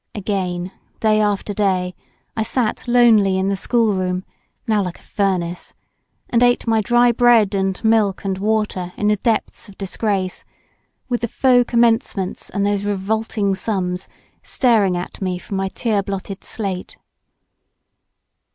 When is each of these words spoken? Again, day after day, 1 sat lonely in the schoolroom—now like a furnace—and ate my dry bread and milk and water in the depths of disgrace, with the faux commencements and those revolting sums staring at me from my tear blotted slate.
Again, 0.15 0.71
day 0.99 1.19
after 1.21 1.53
day, 1.53 1.93
1 2.33 2.43
sat 2.45 2.87
lonely 2.87 3.37
in 3.37 3.49
the 3.49 3.55
schoolroom—now 3.55 4.81
like 4.83 4.97
a 4.97 5.01
furnace—and 5.03 6.41
ate 6.41 6.65
my 6.65 6.81
dry 6.81 7.11
bread 7.11 7.53
and 7.53 7.79
milk 7.83 8.25
and 8.25 8.39
water 8.39 8.93
in 8.97 9.09
the 9.09 9.17
depths 9.17 9.69
of 9.69 9.77
disgrace, 9.77 10.43
with 11.07 11.21
the 11.21 11.27
faux 11.27 11.69
commencements 11.69 12.49
and 12.49 12.65
those 12.65 12.83
revolting 12.83 13.53
sums 13.53 14.07
staring 14.41 14.97
at 14.97 15.21
me 15.21 15.37
from 15.37 15.57
my 15.57 15.69
tear 15.69 16.01
blotted 16.01 16.43
slate. 16.43 16.97